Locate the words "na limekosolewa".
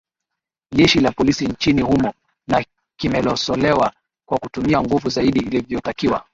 2.47-3.93